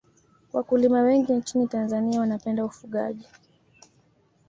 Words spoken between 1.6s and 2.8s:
tanzania wanapenda